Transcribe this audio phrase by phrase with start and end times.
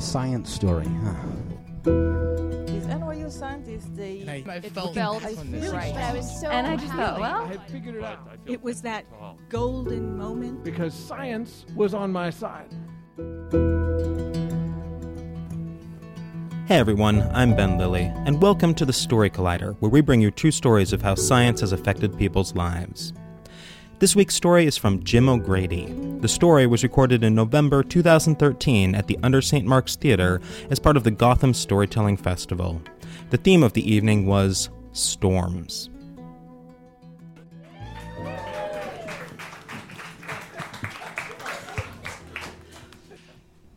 [0.00, 1.14] A science story, huh?
[1.84, 5.94] These NYU scientists, they I it felt felt it on right.
[5.94, 8.26] I was so and I just thought, well, I had figured it out.
[8.46, 9.04] it was that
[9.50, 10.64] golden moment.
[10.64, 12.72] because science was on my side.
[16.66, 20.30] Hey everyone, I'm Ben Lillie, and welcome to the Story Collider, where we bring you
[20.30, 23.12] true stories of how science has affected people's lives.
[24.00, 25.84] This week's story is from Jim O'Grady.
[26.20, 29.66] The story was recorded in November 2013 at the Under St.
[29.66, 30.40] Mark's Theater
[30.70, 32.80] as part of the Gotham Storytelling Festival.
[33.28, 35.90] The theme of the evening was storms.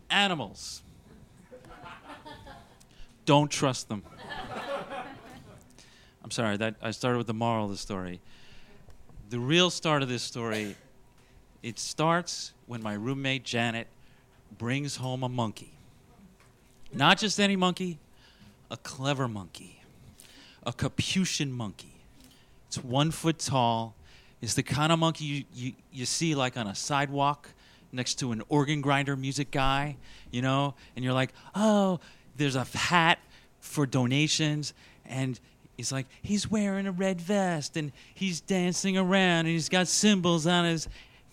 [0.09, 0.83] Animals.
[3.25, 4.03] Don't trust them.
[6.23, 8.21] I'm sorry, that I started with the moral of the story.
[9.33, 10.75] The real start of this story,
[11.63, 13.87] it starts when my roommate Janet
[14.59, 15.73] brings home a monkey.
[16.93, 17.97] Not just any monkey,
[18.69, 19.81] a clever monkey.
[20.67, 21.95] A Capuchin monkey.
[22.67, 23.95] It's one foot tall.
[24.39, 27.49] It's the kind of monkey you, you, you see like on a sidewalk
[27.91, 29.97] next to an organ grinder music guy,
[30.29, 31.99] you know, and you're like, oh,
[32.37, 33.17] there's a hat
[33.59, 34.75] for donations,
[35.07, 35.39] and
[35.77, 40.45] it's like he's wearing a red vest and he's dancing around and he's got cymbals
[40.45, 40.87] on his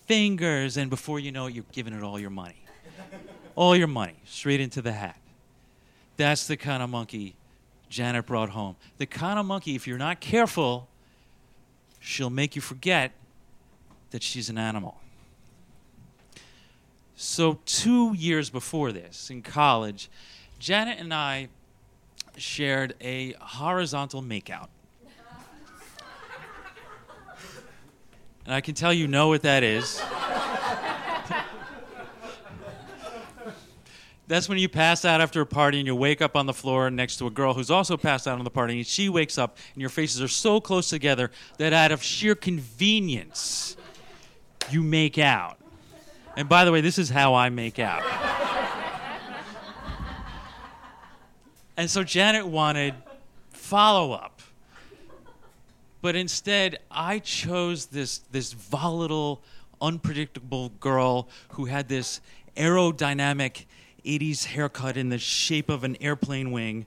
[0.07, 2.65] fingers, and before you know it, you're giving it all your money.
[3.55, 5.17] all your money straight into the hat.
[6.17, 7.35] That's the kind of monkey
[7.89, 8.75] Janet brought home.
[8.97, 10.87] The kind of monkey, if you're not careful,
[11.99, 13.11] she'll make you forget
[14.11, 14.97] that she's an animal.
[17.15, 20.09] So, two years before this, in college,
[20.57, 21.49] Janet and I
[22.37, 24.67] shared a horizontal makeout.
[28.45, 30.01] And I can tell you know what that is.
[34.27, 36.89] That's when you pass out after a party and you wake up on the floor
[36.89, 39.57] next to a girl who's also passed out on the party, and she wakes up
[39.73, 43.75] and your faces are so close together that out of sheer convenience,
[44.69, 45.57] you make out.
[46.37, 48.03] And by the way, this is how I make out.
[51.77, 52.93] And so Janet wanted
[53.51, 54.41] follow up.
[56.01, 59.41] But instead, I chose this, this volatile,
[59.81, 62.21] unpredictable girl who had this
[62.57, 63.65] aerodynamic
[64.05, 66.85] 80s haircut in the shape of an airplane wing.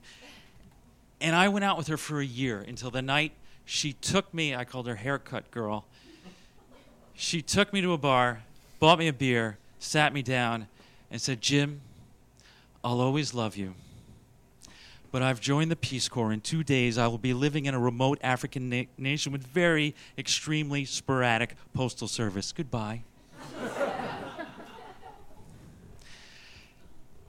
[1.21, 3.31] And I went out with her for a year until the night
[3.63, 5.85] she took me, I called her haircut girl.
[7.15, 8.43] She took me to a bar,
[8.79, 10.67] bought me a beer, sat me down,
[11.09, 11.81] and said, Jim,
[12.83, 13.73] I'll always love you.
[15.15, 16.33] But I've joined the Peace Corps.
[16.33, 19.95] In two days, I will be living in a remote African na- nation with very
[20.17, 22.51] extremely sporadic postal service.
[22.51, 23.03] Goodbye.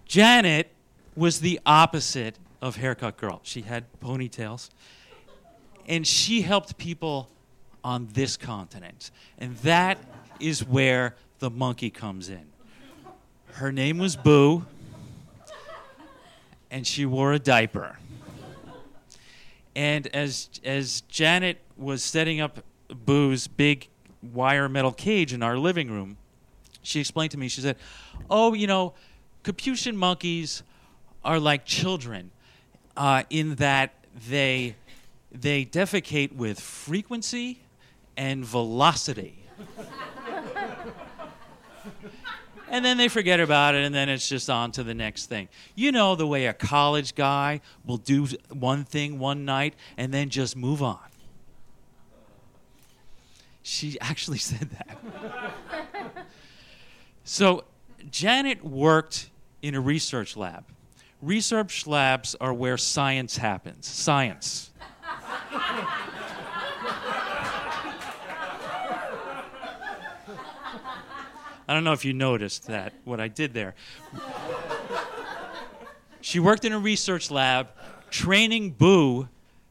[0.05, 0.73] Janet
[1.15, 3.39] was the opposite of haircut girl.
[3.45, 4.71] She had ponytails.
[5.87, 7.29] And she helped people
[7.85, 9.13] on this continent.
[9.39, 9.99] And that
[10.41, 12.47] is where the monkey comes in.
[13.53, 14.67] Her name was Boo,
[16.77, 17.99] and she wore a diaper.
[19.75, 23.89] And as, as Janet was setting up Boo's big
[24.23, 26.19] wire metal cage in our living room,
[26.83, 27.77] she explained to me, she said,
[28.29, 28.93] Oh, you know,
[29.43, 30.63] Capuchin monkeys
[31.25, 32.31] are like children
[32.95, 33.95] uh, in that
[34.29, 34.77] they,
[35.33, 37.63] they defecate with frequency
[38.19, 39.46] and velocity.
[42.77, 45.49] And then they forget about it, and then it's just on to the next thing.
[45.75, 50.29] You know the way a college guy will do one thing one night and then
[50.29, 50.99] just move on.
[53.63, 56.27] She actually said that.
[57.25, 57.65] so,
[58.11, 59.31] Janet worked
[59.63, 60.67] in a research lab.
[61.23, 63.87] Research labs are where science happens.
[63.87, 64.71] Science.
[71.69, 73.75] I don't know if you noticed that, what I did there.
[76.21, 77.69] She worked in a research lab
[78.11, 79.29] training Boo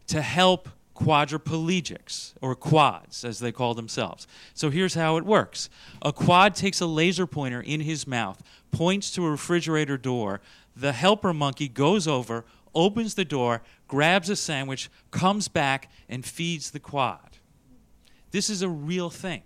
[0.08, 4.28] to help quadriplegics, or quads, as they call themselves.
[4.54, 5.70] So here's how it works
[6.02, 10.42] a quad takes a laser pointer in his mouth, points to a refrigerator door.
[10.76, 16.72] The helper monkey goes over, opens the door, grabs a sandwich, comes back, and feeds
[16.72, 17.38] the quad.
[18.32, 19.44] This is a real thing.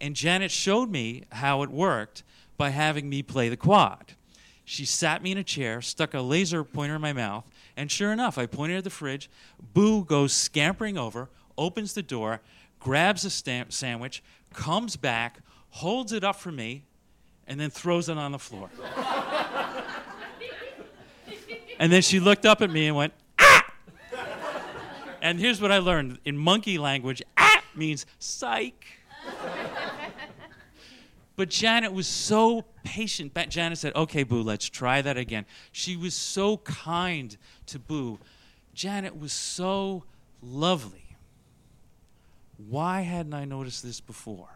[0.00, 2.22] And Janet showed me how it worked
[2.56, 4.14] by having me play the quad.
[4.64, 7.44] She sat me in a chair, stuck a laser pointer in my mouth,
[7.76, 9.28] and sure enough, I pointed at the fridge.
[9.74, 12.40] Boo goes scampering over, opens the door,
[12.78, 16.84] grabs a stamp sandwich, comes back, holds it up for me,
[17.46, 18.70] and then throws it on the floor.
[21.80, 23.72] and then she looked up at me and went, ah!
[25.22, 28.86] And here's what I learned in monkey language ah means psych.
[31.40, 33.32] But Janet was so patient.
[33.48, 35.46] Janet said, Okay, Boo, let's try that again.
[35.72, 37.34] She was so kind
[37.64, 38.18] to Boo.
[38.74, 40.04] Janet was so
[40.42, 41.16] lovely.
[42.58, 44.50] Why hadn't I noticed this before?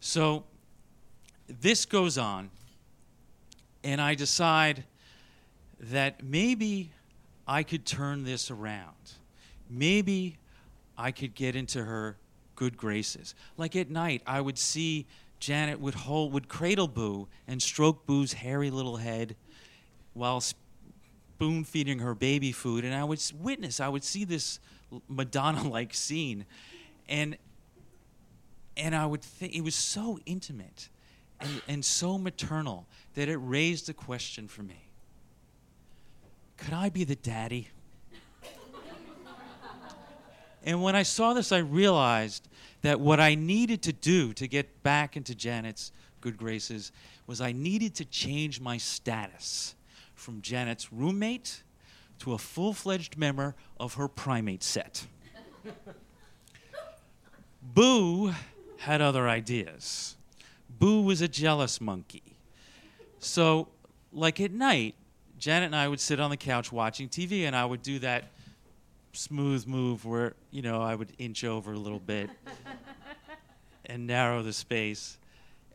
[0.00, 0.42] So
[1.46, 2.50] this goes on,
[3.84, 4.82] and I decide
[5.78, 6.90] that maybe
[7.46, 9.12] I could turn this around.
[9.70, 10.38] Maybe
[10.98, 12.16] I could get into her
[12.62, 13.34] good graces.
[13.56, 15.08] Like at night, I would see
[15.40, 19.34] Janet would hold, would cradle Boo and stroke Boo's hairy little head
[20.14, 23.80] while spoon feeding her baby food, and I would witness.
[23.80, 24.60] I would see this
[25.08, 26.46] Madonna-like scene,
[27.08, 27.36] and
[28.76, 30.88] and I would think it was so intimate
[31.40, 34.86] and, and so maternal that it raised a question for me.
[36.58, 37.70] Could I be the daddy?
[40.64, 42.48] And when I saw this, I realized
[42.82, 46.92] that what I needed to do to get back into Janet's good graces
[47.26, 49.74] was I needed to change my status
[50.14, 51.62] from Janet's roommate
[52.20, 55.06] to a full fledged member of her primate set.
[57.62, 58.32] Boo
[58.78, 60.16] had other ideas.
[60.68, 62.36] Boo was a jealous monkey.
[63.18, 63.68] So,
[64.12, 64.94] like at night,
[65.38, 68.30] Janet and I would sit on the couch watching TV, and I would do that
[69.12, 72.30] smooth move where, you know, I would inch over a little bit
[73.86, 75.18] and narrow the space.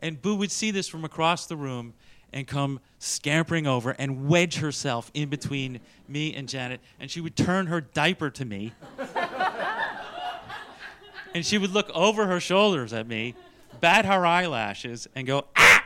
[0.02, 1.94] And Boo would see this from across the room
[2.34, 7.36] and come scampering over and wedge herself in between me and Janet, and she would
[7.36, 8.74] turn her diaper to me.
[11.36, 13.36] and she would look over her shoulders at me,
[13.80, 15.86] bat her eyelashes, and go, ah!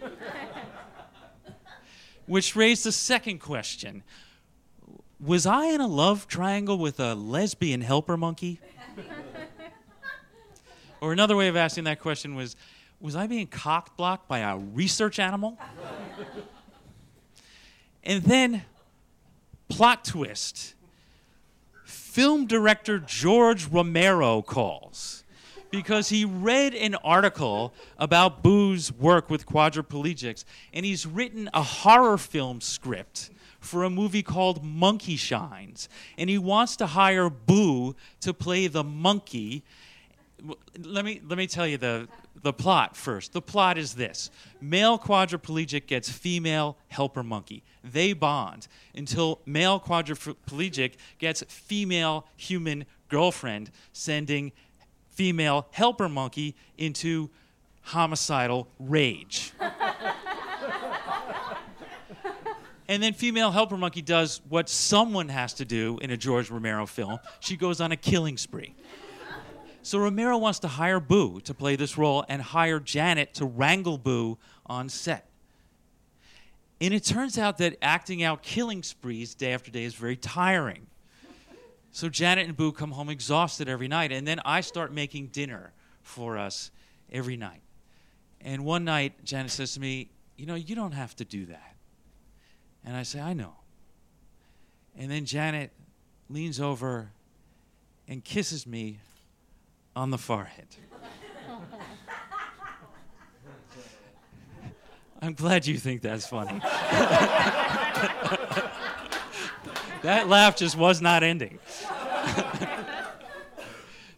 [2.26, 4.04] Which raised the second question
[5.24, 8.58] Was I in a love triangle with a lesbian helper monkey?
[11.00, 12.56] or another way of asking that question was
[13.00, 15.58] Was I being cock blocked by a research animal?
[18.02, 18.62] and then,
[19.68, 20.74] plot twist
[21.84, 25.22] film director George Romero calls
[25.70, 32.18] because he read an article about Boo's work with quadriplegics, and he's written a horror
[32.18, 33.30] film script
[33.62, 35.88] for a movie called Monkey Shines.
[36.18, 39.62] And he wants to hire Boo to play the monkey.
[40.78, 42.08] Let me, let me tell you the,
[42.42, 43.32] the plot first.
[43.32, 44.30] The plot is this
[44.60, 47.62] male quadriplegic gets female helper monkey.
[47.84, 54.52] They bond until male quadriplegic gets female human girlfriend, sending
[55.08, 57.30] female helper monkey into
[57.82, 59.52] homicidal rage.
[62.92, 66.84] and then female helper monkey does what someone has to do in a George Romero
[66.84, 67.18] film.
[67.40, 68.74] She goes on a killing spree.
[69.80, 73.96] So Romero wants to hire Boo to play this role and hire Janet to wrangle
[73.96, 75.26] Boo on set.
[76.82, 80.86] And it turns out that acting out killing sprees day after day is very tiring.
[81.92, 85.72] So Janet and Boo come home exhausted every night, and then I start making dinner
[86.02, 86.70] for us
[87.10, 87.62] every night.
[88.42, 91.71] And one night, Janet says to me, You know, you don't have to do that.
[92.84, 93.54] And I say, I know.
[94.96, 95.72] And then Janet
[96.28, 97.10] leans over
[98.08, 98.98] and kisses me
[99.94, 100.66] on the forehead.
[105.22, 106.58] I'm glad you think that's funny.
[110.02, 111.60] that laugh just was not ending.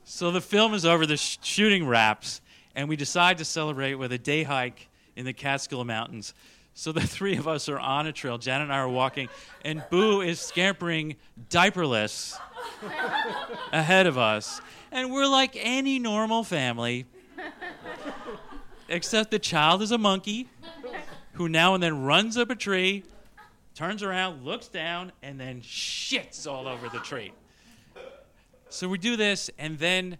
[0.05, 2.41] so the film is over, the sh- shooting wraps,
[2.75, 6.33] and we decide to celebrate with a day hike in the Catskill Mountains.
[6.75, 8.37] So the three of us are on a trail.
[8.37, 9.29] Janet and I are walking,
[9.65, 11.17] and Boo is scampering
[11.49, 12.37] diaperless
[13.73, 14.61] ahead of us.
[14.93, 17.07] And we're like any normal family,
[18.89, 20.49] except the child is a monkey
[21.33, 23.05] who now and then runs up a tree,
[23.75, 27.33] turns around, looks down, and then shits all over the tree.
[28.69, 30.19] So we do this, and then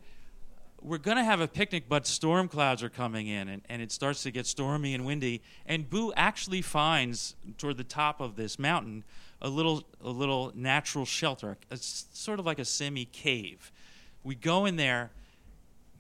[0.85, 3.91] we're going to have a picnic, but storm clouds are coming in, and, and it
[3.91, 5.41] starts to get stormy and windy.
[5.65, 9.03] And Boo actually finds toward the top of this mountain
[9.41, 13.73] a little, a little natural shelter, it's sort of like a semi cave.
[14.23, 15.11] We go in there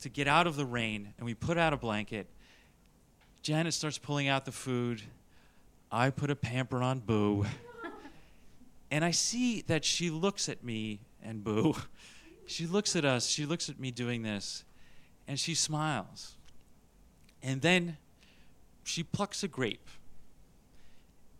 [0.00, 2.26] to get out of the rain, and we put out a blanket.
[3.42, 5.02] Janet starts pulling out the food.
[5.90, 7.46] I put a pamper on Boo.
[8.90, 11.74] and I see that she looks at me and Boo.
[12.46, 14.64] She looks at us, she looks at me doing this,
[15.26, 16.34] and she smiles.
[17.42, 17.96] And then
[18.82, 19.88] she plucks a grape.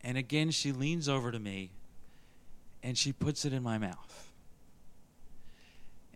[0.02, 1.70] And again, she leans over to me
[2.82, 4.28] and she puts it in my mouth.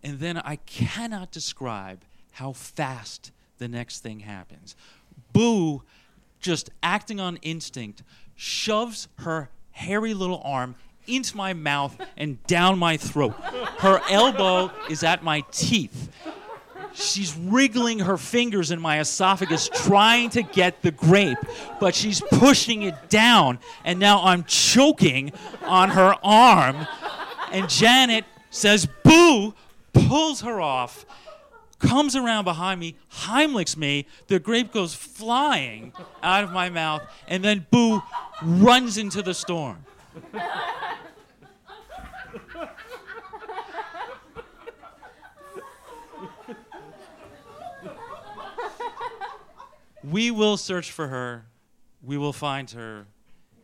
[0.03, 4.75] And then I cannot describe how fast the next thing happens.
[5.33, 5.83] Boo,
[6.39, 8.03] just acting on instinct,
[8.35, 10.75] shoves her hairy little arm
[11.07, 13.33] into my mouth and down my throat.
[13.79, 16.09] Her elbow is at my teeth.
[16.93, 21.37] She's wriggling her fingers in my esophagus trying to get the grape,
[21.79, 25.31] but she's pushing it down, and now I'm choking
[25.63, 26.87] on her arm.
[27.51, 29.53] And Janet says, Boo,
[29.93, 31.05] pulls her off,
[31.79, 37.43] comes around behind me, Heimlichs me, the grape goes flying out of my mouth, and
[37.43, 38.01] then Boo
[38.41, 39.85] runs into the storm.
[50.11, 51.45] We will search for her,
[52.01, 53.07] we will find her,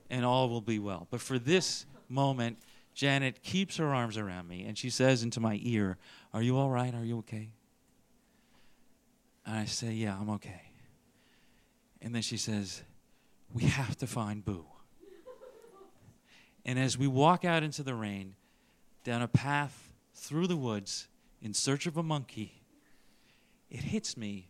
[0.09, 1.07] and all will be well.
[1.09, 2.57] But for this moment,
[2.93, 5.97] Janet keeps her arms around me and she says into my ear,
[6.33, 6.93] Are you all right?
[6.95, 7.51] Are you okay?
[9.45, 10.71] And I say, Yeah, I'm okay.
[12.01, 12.83] And then she says,
[13.53, 14.65] We have to find Boo.
[16.63, 18.35] And as we walk out into the rain,
[19.03, 21.07] down a path through the woods
[21.41, 22.63] in search of a monkey,
[23.69, 24.47] it hits me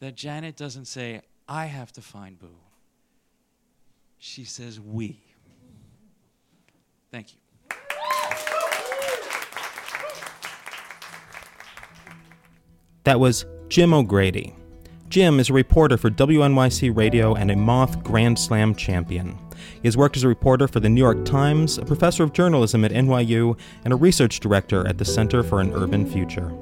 [0.00, 2.48] that Janet doesn't say, I have to find Boo.
[4.18, 5.20] She says, we.
[7.10, 7.38] Thank you.
[13.04, 14.54] That was Jim O'Grady.
[15.08, 19.36] Jim is a reporter for WNYC Radio and a Moth Grand Slam champion.
[19.82, 22.84] He has worked as a reporter for the New York Times, a professor of journalism
[22.84, 26.52] at NYU, and a research director at the Center for an Urban Future.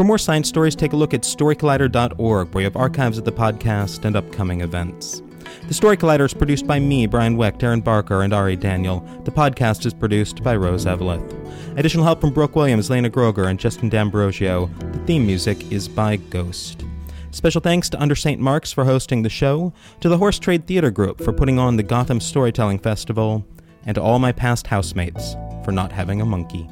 [0.00, 3.32] For more science stories, take a look at storycollider.org, where you have archives of the
[3.32, 5.20] podcast and upcoming events.
[5.68, 9.00] The Story Collider is produced by me, Brian Wecht, Darren Barker, and Ari Daniel.
[9.24, 11.76] The podcast is produced by Rose Eveleth.
[11.76, 14.70] Additional help from Brooke Williams, Lena Groeger, and Justin D'Ambrosio.
[14.78, 16.82] The theme music is by Ghost.
[17.30, 18.40] Special thanks to Under St.
[18.40, 21.82] Mark's for hosting the show, to the Horse Trade Theater Group for putting on the
[21.82, 23.46] Gotham Storytelling Festival,
[23.84, 26.70] and to all my past housemates for not having a monkey.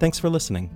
[0.00, 0.75] Thanks for listening.